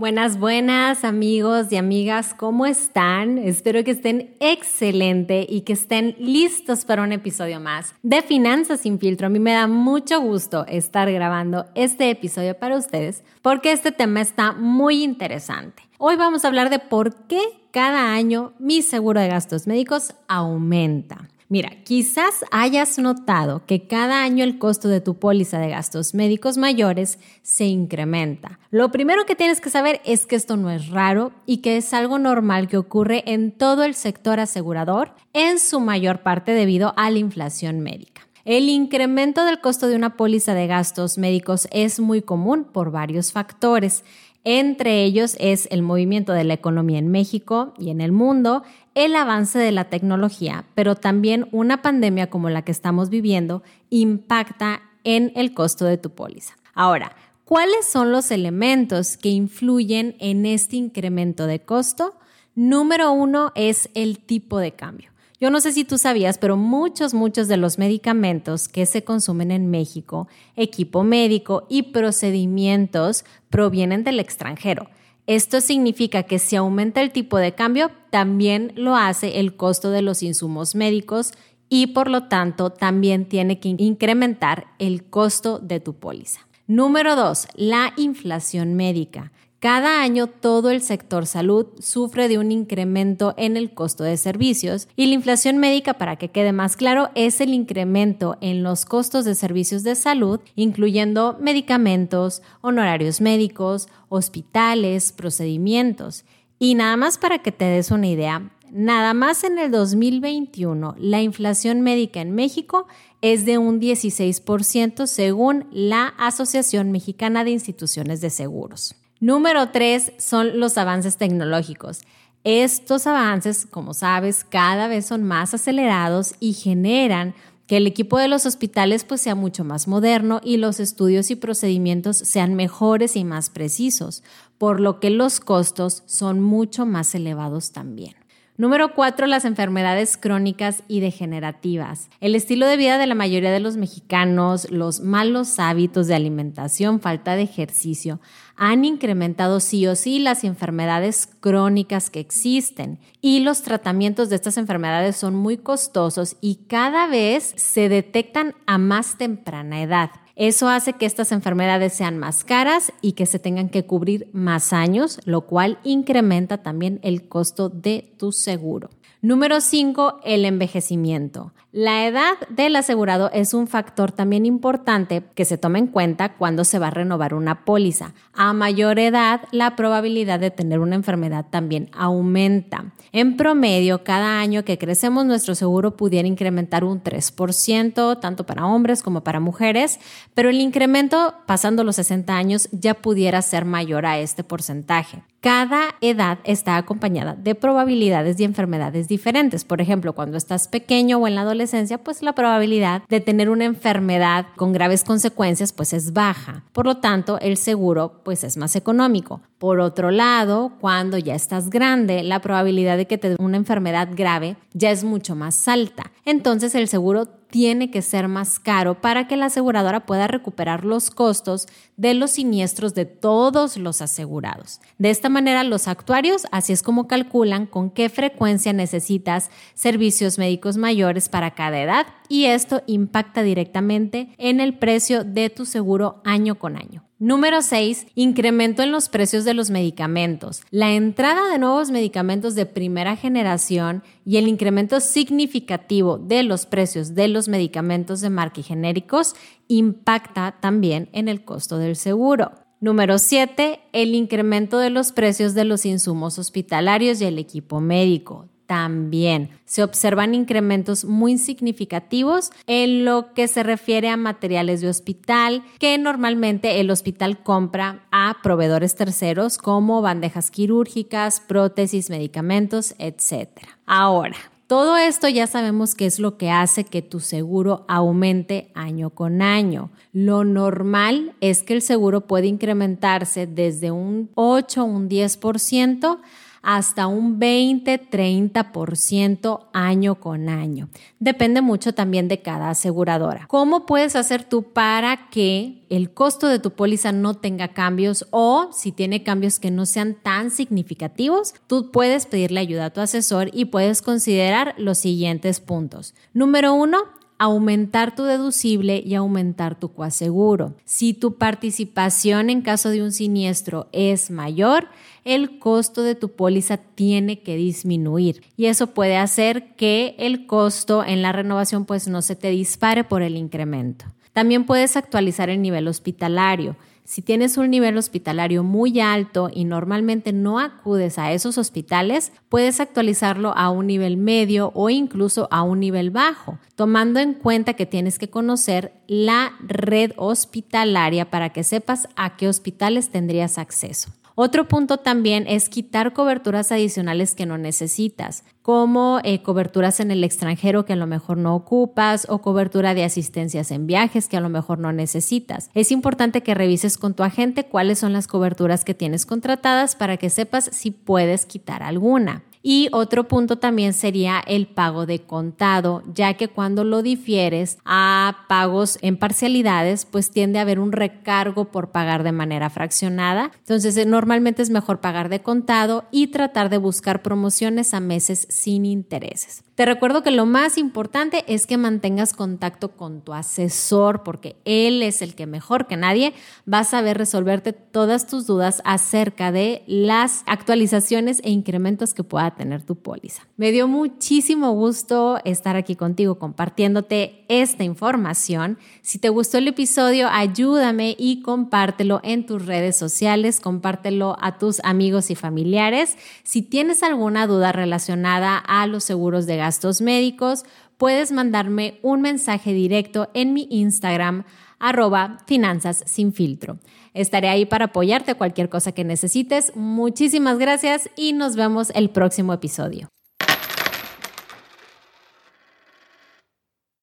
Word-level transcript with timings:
Buenas, 0.00 0.38
buenas 0.38 1.04
amigos 1.04 1.70
y 1.70 1.76
amigas, 1.76 2.32
¿cómo 2.32 2.64
están? 2.64 3.36
Espero 3.36 3.84
que 3.84 3.90
estén 3.90 4.34
excelente 4.40 5.44
y 5.46 5.60
que 5.60 5.74
estén 5.74 6.16
listos 6.18 6.86
para 6.86 7.02
un 7.02 7.12
episodio 7.12 7.60
más 7.60 7.94
de 8.02 8.22
Finanzas 8.22 8.80
sin 8.80 8.98
filtro. 8.98 9.26
A 9.26 9.28
mí 9.28 9.38
me 9.38 9.52
da 9.52 9.66
mucho 9.66 10.18
gusto 10.22 10.64
estar 10.68 11.12
grabando 11.12 11.66
este 11.74 12.08
episodio 12.08 12.58
para 12.58 12.78
ustedes 12.78 13.24
porque 13.42 13.72
este 13.72 13.92
tema 13.92 14.22
está 14.22 14.52
muy 14.52 15.04
interesante. 15.04 15.82
Hoy 15.98 16.16
vamos 16.16 16.46
a 16.46 16.48
hablar 16.48 16.70
de 16.70 16.78
por 16.78 17.26
qué 17.26 17.42
cada 17.70 18.14
año 18.14 18.54
mi 18.58 18.80
seguro 18.80 19.20
de 19.20 19.28
gastos 19.28 19.66
médicos 19.66 20.14
aumenta. 20.28 21.28
Mira, 21.52 21.82
quizás 21.82 22.44
hayas 22.52 22.96
notado 23.00 23.66
que 23.66 23.88
cada 23.88 24.22
año 24.22 24.44
el 24.44 24.60
costo 24.60 24.86
de 24.86 25.00
tu 25.00 25.18
póliza 25.18 25.58
de 25.58 25.68
gastos 25.68 26.14
médicos 26.14 26.56
mayores 26.56 27.18
se 27.42 27.64
incrementa. 27.64 28.60
Lo 28.70 28.92
primero 28.92 29.26
que 29.26 29.34
tienes 29.34 29.60
que 29.60 29.68
saber 29.68 30.00
es 30.04 30.26
que 30.26 30.36
esto 30.36 30.56
no 30.56 30.70
es 30.70 30.90
raro 30.90 31.32
y 31.46 31.56
que 31.56 31.76
es 31.76 31.92
algo 31.92 32.20
normal 32.20 32.68
que 32.68 32.76
ocurre 32.76 33.24
en 33.26 33.50
todo 33.50 33.82
el 33.82 33.96
sector 33.96 34.38
asegurador, 34.38 35.12
en 35.32 35.58
su 35.58 35.80
mayor 35.80 36.22
parte 36.22 36.52
debido 36.52 36.94
a 36.96 37.10
la 37.10 37.18
inflación 37.18 37.80
médica. 37.80 38.28
El 38.44 38.68
incremento 38.68 39.44
del 39.44 39.60
costo 39.60 39.88
de 39.88 39.96
una 39.96 40.16
póliza 40.16 40.54
de 40.54 40.68
gastos 40.68 41.18
médicos 41.18 41.68
es 41.72 42.00
muy 42.00 42.22
común 42.22 42.64
por 42.64 42.90
varios 42.90 43.32
factores. 43.32 44.02
Entre 44.44 45.04
ellos 45.04 45.36
es 45.38 45.68
el 45.70 45.82
movimiento 45.82 46.32
de 46.32 46.44
la 46.44 46.54
economía 46.54 46.98
en 46.98 47.08
México 47.08 47.74
y 47.78 47.90
en 47.90 48.00
el 48.00 48.10
mundo, 48.10 48.62
el 48.94 49.14
avance 49.14 49.58
de 49.58 49.70
la 49.70 49.84
tecnología, 49.90 50.64
pero 50.74 50.94
también 50.94 51.46
una 51.52 51.82
pandemia 51.82 52.30
como 52.30 52.48
la 52.48 52.62
que 52.62 52.72
estamos 52.72 53.10
viviendo 53.10 53.62
impacta 53.90 54.80
en 55.04 55.32
el 55.36 55.52
costo 55.52 55.84
de 55.84 55.98
tu 55.98 56.10
póliza. 56.10 56.56
Ahora, 56.72 57.14
¿cuáles 57.44 57.86
son 57.86 58.12
los 58.12 58.30
elementos 58.30 59.18
que 59.18 59.28
influyen 59.28 60.16
en 60.20 60.46
este 60.46 60.76
incremento 60.76 61.46
de 61.46 61.60
costo? 61.60 62.14
Número 62.54 63.12
uno 63.12 63.52
es 63.54 63.90
el 63.94 64.18
tipo 64.18 64.58
de 64.58 64.72
cambio. 64.72 65.09
Yo 65.40 65.50
no 65.50 65.62
sé 65.62 65.72
si 65.72 65.84
tú 65.84 65.96
sabías, 65.96 66.36
pero 66.36 66.58
muchos, 66.58 67.14
muchos 67.14 67.48
de 67.48 67.56
los 67.56 67.78
medicamentos 67.78 68.68
que 68.68 68.84
se 68.84 69.04
consumen 69.04 69.50
en 69.50 69.70
México, 69.70 70.28
equipo 70.54 71.02
médico 71.02 71.66
y 71.70 71.84
procedimientos 71.84 73.24
provienen 73.48 74.04
del 74.04 74.20
extranjero. 74.20 74.90
Esto 75.26 75.62
significa 75.62 76.24
que 76.24 76.38
si 76.38 76.56
aumenta 76.56 77.00
el 77.00 77.10
tipo 77.10 77.38
de 77.38 77.54
cambio, 77.54 77.90
también 78.10 78.72
lo 78.76 78.96
hace 78.96 79.40
el 79.40 79.56
costo 79.56 79.90
de 79.90 80.02
los 80.02 80.22
insumos 80.22 80.74
médicos 80.74 81.32
y 81.70 81.86
por 81.88 82.10
lo 82.10 82.24
tanto 82.24 82.68
también 82.68 83.26
tiene 83.26 83.60
que 83.60 83.74
incrementar 83.78 84.66
el 84.78 85.04
costo 85.04 85.58
de 85.58 85.80
tu 85.80 85.94
póliza. 85.94 86.40
Número 86.66 87.16
dos, 87.16 87.48
la 87.54 87.94
inflación 87.96 88.74
médica. 88.74 89.32
Cada 89.60 90.00
año 90.00 90.26
todo 90.26 90.70
el 90.70 90.80
sector 90.80 91.26
salud 91.26 91.66
sufre 91.80 92.28
de 92.28 92.38
un 92.38 92.50
incremento 92.50 93.34
en 93.36 93.58
el 93.58 93.74
costo 93.74 94.04
de 94.04 94.16
servicios 94.16 94.88
y 94.96 95.04
la 95.04 95.12
inflación 95.12 95.58
médica, 95.58 95.92
para 95.98 96.16
que 96.16 96.30
quede 96.30 96.52
más 96.52 96.76
claro, 96.76 97.10
es 97.14 97.42
el 97.42 97.52
incremento 97.52 98.38
en 98.40 98.62
los 98.62 98.86
costos 98.86 99.26
de 99.26 99.34
servicios 99.34 99.82
de 99.82 99.96
salud, 99.96 100.40
incluyendo 100.56 101.36
medicamentos, 101.42 102.40
honorarios 102.62 103.20
médicos, 103.20 103.88
hospitales, 104.08 105.12
procedimientos. 105.12 106.24
Y 106.58 106.74
nada 106.74 106.96
más 106.96 107.18
para 107.18 107.40
que 107.42 107.52
te 107.52 107.66
des 107.66 107.90
una 107.90 108.06
idea, 108.06 108.50
nada 108.72 109.12
más 109.12 109.44
en 109.44 109.58
el 109.58 109.70
2021 109.70 110.94
la 110.98 111.20
inflación 111.20 111.82
médica 111.82 112.22
en 112.22 112.34
México 112.34 112.86
es 113.20 113.44
de 113.44 113.58
un 113.58 113.78
16% 113.78 115.06
según 115.06 115.66
la 115.70 116.14
Asociación 116.16 116.92
Mexicana 116.92 117.44
de 117.44 117.50
Instituciones 117.50 118.22
de 118.22 118.30
Seguros. 118.30 118.94
Número 119.20 119.68
tres 119.68 120.12
son 120.16 120.58
los 120.58 120.78
avances 120.78 121.18
tecnológicos. 121.18 122.00
Estos 122.42 123.06
avances, 123.06 123.66
como 123.66 123.92
sabes, 123.92 124.44
cada 124.44 124.88
vez 124.88 125.04
son 125.04 125.24
más 125.24 125.52
acelerados 125.52 126.34
y 126.40 126.54
generan 126.54 127.34
que 127.66 127.76
el 127.76 127.86
equipo 127.86 128.16
de 128.16 128.28
los 128.28 128.46
hospitales 128.46 129.04
pues 129.04 129.20
sea 129.20 129.34
mucho 129.34 129.62
más 129.62 129.88
moderno 129.88 130.40
y 130.42 130.56
los 130.56 130.80
estudios 130.80 131.30
y 131.30 131.36
procedimientos 131.36 132.16
sean 132.16 132.54
mejores 132.54 133.14
y 133.14 133.24
más 133.24 133.50
precisos, 133.50 134.22
por 134.56 134.80
lo 134.80 135.00
que 135.00 135.10
los 135.10 135.38
costos 135.38 136.02
son 136.06 136.40
mucho 136.40 136.86
más 136.86 137.14
elevados 137.14 137.72
también. 137.72 138.14
Número 138.60 138.94
cuatro, 138.94 139.26
las 139.26 139.46
enfermedades 139.46 140.18
crónicas 140.18 140.82
y 140.86 141.00
degenerativas. 141.00 142.10
El 142.20 142.34
estilo 142.34 142.66
de 142.66 142.76
vida 142.76 142.98
de 142.98 143.06
la 143.06 143.14
mayoría 143.14 143.50
de 143.50 143.58
los 143.58 143.78
mexicanos, 143.78 144.70
los 144.70 145.00
malos 145.00 145.58
hábitos 145.58 146.08
de 146.08 146.14
alimentación, 146.14 147.00
falta 147.00 147.36
de 147.36 147.42
ejercicio, 147.44 148.20
han 148.60 148.84
incrementado 148.84 149.58
sí 149.58 149.86
o 149.86 149.96
sí 149.96 150.18
las 150.18 150.44
enfermedades 150.44 151.26
crónicas 151.40 152.10
que 152.10 152.20
existen 152.20 152.98
y 153.22 153.40
los 153.40 153.62
tratamientos 153.62 154.28
de 154.28 154.36
estas 154.36 154.58
enfermedades 154.58 155.16
son 155.16 155.34
muy 155.34 155.56
costosos 155.56 156.36
y 156.42 156.66
cada 156.68 157.06
vez 157.06 157.54
se 157.56 157.88
detectan 157.88 158.54
a 158.66 158.76
más 158.76 159.16
temprana 159.16 159.80
edad. 159.80 160.10
Eso 160.36 160.68
hace 160.68 160.92
que 160.92 161.06
estas 161.06 161.32
enfermedades 161.32 161.94
sean 161.94 162.18
más 162.18 162.44
caras 162.44 162.92
y 163.00 163.12
que 163.12 163.24
se 163.24 163.38
tengan 163.38 163.70
que 163.70 163.86
cubrir 163.86 164.28
más 164.34 164.74
años, 164.74 165.20
lo 165.24 165.46
cual 165.46 165.78
incrementa 165.82 166.62
también 166.62 167.00
el 167.02 167.28
costo 167.28 167.70
de 167.70 168.14
tu 168.18 168.30
seguro. 168.30 168.90
Número 169.22 169.60
5, 169.60 170.20
el 170.24 170.46
envejecimiento. 170.46 171.52
La 171.72 172.06
edad 172.06 172.38
del 172.48 172.74
asegurado 172.74 173.30
es 173.34 173.52
un 173.52 173.66
factor 173.66 174.12
también 174.12 174.46
importante 174.46 175.22
que 175.34 175.44
se 175.44 175.58
toma 175.58 175.78
en 175.78 175.88
cuenta 175.88 176.36
cuando 176.36 176.64
se 176.64 176.78
va 176.78 176.86
a 176.86 176.90
renovar 176.90 177.34
una 177.34 177.66
póliza. 177.66 178.14
A 178.32 178.54
mayor 178.54 178.98
edad, 178.98 179.42
la 179.52 179.76
probabilidad 179.76 180.40
de 180.40 180.50
tener 180.50 180.78
una 180.78 180.94
enfermedad 180.94 181.44
también 181.50 181.90
aumenta. 181.92 182.94
En 183.12 183.36
promedio, 183.36 184.04
cada 184.04 184.40
año 184.40 184.64
que 184.64 184.78
crecemos, 184.78 185.26
nuestro 185.26 185.54
seguro 185.54 185.98
pudiera 185.98 186.26
incrementar 186.26 186.82
un 186.82 187.02
3%, 187.02 188.20
tanto 188.20 188.46
para 188.46 188.66
hombres 188.66 189.02
como 189.02 189.22
para 189.22 189.38
mujeres, 189.38 190.00
pero 190.32 190.48
el 190.48 190.62
incremento 190.62 191.34
pasando 191.46 191.84
los 191.84 191.96
60 191.96 192.34
años 192.34 192.70
ya 192.72 192.94
pudiera 192.94 193.42
ser 193.42 193.66
mayor 193.66 194.06
a 194.06 194.18
este 194.18 194.44
porcentaje. 194.44 195.24
Cada 195.40 195.94
edad 196.02 196.38
está 196.44 196.76
acompañada 196.76 197.34
de 197.34 197.54
probabilidades 197.54 198.38
y 198.38 198.44
enfermedades 198.44 199.08
diferentes. 199.08 199.64
Por 199.64 199.80
ejemplo, 199.80 200.12
cuando 200.12 200.36
estás 200.36 200.68
pequeño 200.68 201.16
o 201.16 201.26
en 201.26 201.34
la 201.34 201.40
adolescencia, 201.40 201.96
pues 201.96 202.20
la 202.20 202.34
probabilidad 202.34 203.04
de 203.08 203.20
tener 203.20 203.48
una 203.48 203.64
enfermedad 203.64 204.48
con 204.56 204.74
graves 204.74 205.02
consecuencias 205.02 205.72
pues 205.72 205.94
es 205.94 206.12
baja. 206.12 206.64
Por 206.72 206.84
lo 206.84 206.98
tanto, 206.98 207.40
el 207.40 207.56
seguro 207.56 208.20
pues 208.22 208.44
es 208.44 208.58
más 208.58 208.76
económico. 208.76 209.40
Por 209.56 209.80
otro 209.80 210.10
lado, 210.10 210.72
cuando 210.78 211.16
ya 211.16 211.34
estás 211.34 211.70
grande, 211.70 212.22
la 212.22 212.40
probabilidad 212.42 212.98
de 212.98 213.06
que 213.06 213.16
te 213.16 213.36
una 213.38 213.56
enfermedad 213.56 214.10
grave 214.14 214.56
ya 214.74 214.90
es 214.90 215.04
mucho 215.04 215.36
más 215.36 215.68
alta. 215.68 216.12
Entonces, 216.26 216.74
el 216.74 216.86
seguro 216.86 217.39
tiene 217.50 217.90
que 217.90 218.02
ser 218.02 218.28
más 218.28 218.58
caro 218.58 219.00
para 219.00 219.26
que 219.26 219.36
la 219.36 219.46
aseguradora 219.46 220.06
pueda 220.06 220.26
recuperar 220.26 220.84
los 220.84 221.10
costos 221.10 221.66
de 221.96 222.14
los 222.14 222.32
siniestros 222.32 222.94
de 222.94 223.04
todos 223.04 223.76
los 223.76 224.00
asegurados. 224.00 224.80
De 224.98 225.10
esta 225.10 225.28
manera, 225.28 225.64
los 225.64 225.88
actuarios 225.88 226.46
así 226.52 226.72
es 226.72 226.82
como 226.82 227.08
calculan 227.08 227.66
con 227.66 227.90
qué 227.90 228.08
frecuencia 228.08 228.72
necesitas 228.72 229.50
servicios 229.74 230.38
médicos 230.38 230.76
mayores 230.76 231.28
para 231.28 231.52
cada 231.52 231.80
edad 231.80 232.06
y 232.30 232.44
esto 232.44 232.82
impacta 232.86 233.42
directamente 233.42 234.28
en 234.38 234.60
el 234.60 234.78
precio 234.78 235.24
de 235.24 235.50
tu 235.50 235.66
seguro 235.66 236.22
año 236.24 236.58
con 236.58 236.76
año. 236.76 237.04
Número 237.18 237.60
6. 237.60 238.06
Incremento 238.14 238.82
en 238.82 238.92
los 238.92 239.08
precios 239.08 239.44
de 239.44 239.52
los 239.52 239.68
medicamentos. 239.68 240.62
La 240.70 240.92
entrada 240.92 241.50
de 241.50 241.58
nuevos 241.58 241.90
medicamentos 241.90 242.54
de 242.54 242.66
primera 242.66 243.16
generación 243.16 244.04
y 244.24 244.36
el 244.36 244.46
incremento 244.46 245.00
significativo 245.00 246.18
de 246.18 246.44
los 246.44 246.66
precios 246.66 247.14
de 247.16 247.26
los 247.26 247.48
medicamentos 247.48 248.20
de 248.20 248.30
marca 248.30 248.60
y 248.60 248.62
genéricos 248.62 249.34
impacta 249.66 250.56
también 250.60 251.10
en 251.12 251.28
el 251.28 251.44
costo 251.44 251.78
del 251.78 251.96
seguro. 251.96 252.52
Número 252.80 253.18
7. 253.18 253.80
El 253.92 254.14
incremento 254.14 254.78
de 254.78 254.90
los 254.90 255.10
precios 255.10 255.52
de 255.54 255.64
los 255.64 255.84
insumos 255.84 256.38
hospitalarios 256.38 257.20
y 257.20 257.24
el 257.24 257.38
equipo 257.38 257.80
médico 257.80 258.48
también. 258.70 259.50
Se 259.64 259.82
observan 259.82 260.32
incrementos 260.32 261.04
muy 261.04 261.38
significativos 261.38 262.52
en 262.68 263.04
lo 263.04 263.34
que 263.34 263.48
se 263.48 263.64
refiere 263.64 264.08
a 264.08 264.16
materiales 264.16 264.80
de 264.80 264.88
hospital 264.88 265.64
que 265.80 265.98
normalmente 265.98 266.78
el 266.78 266.92
hospital 266.92 267.42
compra 267.42 268.04
a 268.12 268.36
proveedores 268.44 268.94
terceros 268.94 269.58
como 269.58 270.02
bandejas 270.02 270.52
quirúrgicas, 270.52 271.40
prótesis, 271.40 272.10
medicamentos, 272.10 272.94
etc. 273.00 273.48
Ahora, 273.86 274.36
todo 274.68 274.96
esto 274.96 275.28
ya 275.28 275.48
sabemos 275.48 275.96
que 275.96 276.06
es 276.06 276.20
lo 276.20 276.36
que 276.36 276.52
hace 276.52 276.84
que 276.84 277.02
tu 277.02 277.18
seguro 277.18 277.84
aumente 277.88 278.70
año 278.76 279.10
con 279.10 279.42
año. 279.42 279.90
Lo 280.12 280.44
normal 280.44 281.34
es 281.40 281.64
que 281.64 281.74
el 281.74 281.82
seguro 281.82 282.28
puede 282.28 282.46
incrementarse 282.46 283.48
desde 283.48 283.90
un 283.90 284.30
8 284.36 284.82
o 284.82 284.84
un 284.84 285.08
10% 285.08 286.20
hasta 286.62 287.06
un 287.06 287.38
20-30% 287.40 289.68
año 289.72 290.16
con 290.16 290.48
año. 290.48 290.88
Depende 291.18 291.62
mucho 291.62 291.94
también 291.94 292.28
de 292.28 292.42
cada 292.42 292.70
aseguradora. 292.70 293.46
¿Cómo 293.48 293.86
puedes 293.86 294.16
hacer 294.16 294.42
tú 294.44 294.62
para 294.62 295.30
que 295.30 295.86
el 295.88 296.12
costo 296.12 296.48
de 296.48 296.58
tu 296.58 296.72
póliza 296.72 297.12
no 297.12 297.34
tenga 297.34 297.68
cambios 297.68 298.26
o 298.30 298.68
si 298.72 298.92
tiene 298.92 299.22
cambios 299.22 299.58
que 299.58 299.70
no 299.70 299.86
sean 299.86 300.14
tan 300.14 300.50
significativos? 300.50 301.54
Tú 301.66 301.90
puedes 301.90 302.26
pedirle 302.26 302.60
ayuda 302.60 302.84
a 302.86 302.90
tu 302.90 303.00
asesor 303.00 303.48
y 303.52 303.66
puedes 303.66 304.02
considerar 304.02 304.74
los 304.76 304.98
siguientes 304.98 305.60
puntos. 305.60 306.14
Número 306.34 306.74
uno, 306.74 306.98
aumentar 307.40 308.14
tu 308.14 308.24
deducible 308.24 309.02
y 309.04 309.14
aumentar 309.14 309.80
tu 309.80 309.94
coaseguro. 309.94 310.74
Si 310.84 311.14
tu 311.14 311.36
participación 311.36 312.50
en 312.50 312.60
caso 312.60 312.90
de 312.90 313.02
un 313.02 313.12
siniestro 313.12 313.88
es 313.92 314.30
mayor, 314.30 314.88
el 315.24 315.58
costo 315.58 316.02
de 316.02 316.14
tu 316.14 316.32
póliza 316.32 316.76
tiene 316.76 317.40
que 317.40 317.56
disminuir 317.56 318.42
y 318.58 318.66
eso 318.66 318.88
puede 318.88 319.16
hacer 319.16 319.74
que 319.74 320.14
el 320.18 320.46
costo 320.46 321.02
en 321.02 321.22
la 321.22 321.32
renovación 321.32 321.86
pues 321.86 322.08
no 322.08 322.20
se 322.20 322.36
te 322.36 322.50
dispare 322.50 323.04
por 323.04 323.22
el 323.22 323.38
incremento. 323.38 324.04
También 324.34 324.64
puedes 324.64 324.98
actualizar 324.98 325.48
el 325.48 325.62
nivel 325.62 325.88
hospitalario. 325.88 326.76
Si 327.10 327.22
tienes 327.22 327.56
un 327.56 327.70
nivel 327.70 327.98
hospitalario 327.98 328.62
muy 328.62 329.00
alto 329.00 329.50
y 329.52 329.64
normalmente 329.64 330.32
no 330.32 330.60
acudes 330.60 331.18
a 331.18 331.32
esos 331.32 331.58
hospitales, 331.58 332.30
puedes 332.48 332.78
actualizarlo 332.78 333.52
a 333.56 333.68
un 333.68 333.88
nivel 333.88 334.16
medio 334.16 334.70
o 334.76 334.90
incluso 334.90 335.48
a 335.50 335.64
un 335.64 335.80
nivel 335.80 336.12
bajo, 336.12 336.60
tomando 336.76 337.18
en 337.18 337.34
cuenta 337.34 337.74
que 337.74 337.84
tienes 337.84 338.20
que 338.20 338.30
conocer 338.30 338.92
la 339.08 339.54
red 339.58 340.12
hospitalaria 340.18 341.30
para 341.30 341.48
que 341.48 341.64
sepas 341.64 342.06
a 342.14 342.36
qué 342.36 342.46
hospitales 342.46 343.10
tendrías 343.10 343.58
acceso. 343.58 344.12
Otro 344.34 344.68
punto 344.68 344.98
también 344.98 345.46
es 345.46 345.68
quitar 345.68 346.12
coberturas 346.12 346.72
adicionales 346.72 347.34
que 347.34 347.46
no 347.46 347.58
necesitas, 347.58 348.44
como 348.62 349.20
eh, 349.24 349.42
coberturas 349.42 350.00
en 350.00 350.10
el 350.10 350.24
extranjero 350.24 350.84
que 350.84 350.92
a 350.92 350.96
lo 350.96 351.06
mejor 351.06 351.36
no 351.36 351.54
ocupas 351.54 352.26
o 352.28 352.40
cobertura 352.40 352.94
de 352.94 353.04
asistencias 353.04 353.70
en 353.70 353.86
viajes 353.86 354.28
que 354.28 354.36
a 354.36 354.40
lo 354.40 354.48
mejor 354.48 354.78
no 354.78 354.92
necesitas. 354.92 355.70
Es 355.74 355.92
importante 355.92 356.42
que 356.42 356.54
revises 356.54 356.98
con 356.98 357.14
tu 357.14 357.22
agente 357.22 357.64
cuáles 357.64 357.98
son 357.98 358.12
las 358.12 358.26
coberturas 358.26 358.84
que 358.84 358.94
tienes 358.94 359.26
contratadas 359.26 359.96
para 359.96 360.16
que 360.16 360.30
sepas 360.30 360.70
si 360.72 360.90
puedes 360.90 361.46
quitar 361.46 361.82
alguna. 361.82 362.42
Y 362.62 362.88
otro 362.92 363.26
punto 363.26 363.56
también 363.56 363.94
sería 363.94 364.40
el 364.46 364.66
pago 364.66 365.06
de 365.06 365.20
contado, 365.20 366.02
ya 366.12 366.34
que 366.34 366.48
cuando 366.48 366.84
lo 366.84 367.02
difieres 367.02 367.78
a 367.84 368.44
pagos 368.48 368.98
en 369.00 369.16
parcialidades, 369.16 370.04
pues 370.04 370.30
tiende 370.30 370.58
a 370.58 370.62
haber 370.62 370.78
un 370.78 370.92
recargo 370.92 371.66
por 371.66 371.90
pagar 371.90 372.22
de 372.22 372.32
manera 372.32 372.68
fraccionada. 372.68 373.50
Entonces, 373.60 373.96
eh, 373.96 374.04
normalmente 374.04 374.62
es 374.62 374.70
mejor 374.70 375.00
pagar 375.00 375.30
de 375.30 375.40
contado 375.40 376.04
y 376.10 376.28
tratar 376.28 376.68
de 376.68 376.78
buscar 376.78 377.22
promociones 377.22 377.94
a 377.94 378.00
meses 378.00 378.46
sin 378.50 378.84
intereses. 378.84 379.62
Te 379.80 379.86
recuerdo 379.86 380.22
que 380.22 380.30
lo 380.30 380.44
más 380.44 380.76
importante 380.76 381.42
es 381.48 381.66
que 381.66 381.78
mantengas 381.78 382.34
contacto 382.34 382.90
con 382.90 383.22
tu 383.22 383.32
asesor 383.32 384.22
porque 384.22 384.56
él 384.66 385.02
es 385.02 385.22
el 385.22 385.34
que 385.34 385.46
mejor 385.46 385.86
que 385.86 385.96
nadie 385.96 386.34
va 386.70 386.80
a 386.80 386.84
saber 386.84 387.16
resolverte 387.16 387.72
todas 387.72 388.26
tus 388.26 388.46
dudas 388.46 388.82
acerca 388.84 389.52
de 389.52 389.82
las 389.86 390.42
actualizaciones 390.44 391.40
e 391.44 391.50
incrementos 391.50 392.12
que 392.12 392.22
pueda 392.22 392.50
tener 392.50 392.82
tu 392.82 392.96
póliza. 392.96 393.44
Me 393.56 393.72
dio 393.72 393.88
muchísimo 393.88 394.72
gusto 394.72 395.38
estar 395.46 395.76
aquí 395.76 395.96
contigo 395.96 396.38
compartiéndote 396.38 397.46
esta 397.48 397.82
información. 397.82 398.76
Si 399.00 399.18
te 399.18 399.30
gustó 399.30 399.56
el 399.56 399.68
episodio, 399.68 400.28
ayúdame 400.30 401.16
y 401.18 401.40
compártelo 401.40 402.20
en 402.22 402.44
tus 402.44 402.66
redes 402.66 402.98
sociales, 402.98 403.60
compártelo 403.60 404.36
a 404.42 404.58
tus 404.58 404.80
amigos 404.84 405.30
y 405.30 405.36
familiares. 405.36 406.18
Si 406.42 406.60
tienes 406.60 407.02
alguna 407.02 407.46
duda 407.46 407.72
relacionada 407.72 408.58
a 408.58 408.86
los 408.86 409.04
seguros 409.04 409.46
de 409.46 409.69
médicos, 410.00 410.64
puedes 410.98 411.32
mandarme 411.32 411.98
un 412.02 412.20
mensaje 412.20 412.72
directo 412.72 413.30
en 413.34 413.52
mi 413.52 413.66
Instagram 413.70 414.44
arroba 414.78 415.38
finanzas 415.46 416.02
sin 416.06 416.32
filtro. 416.32 416.78
Estaré 417.14 417.48
ahí 417.48 417.66
para 417.66 417.86
apoyarte 417.86 418.34
cualquier 418.34 418.68
cosa 418.68 418.92
que 418.92 419.04
necesites. 419.04 419.72
Muchísimas 419.76 420.58
gracias 420.58 421.10
y 421.16 421.32
nos 421.32 421.54
vemos 421.54 421.90
el 421.94 422.10
próximo 422.10 422.52
episodio. 422.52 423.08